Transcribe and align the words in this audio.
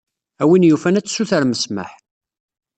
A 0.41 0.43
win 0.49 0.67
yufan 0.67 0.97
ad 0.99 1.05
tessutrem 1.05 1.53
ssmaḥ. 1.57 1.91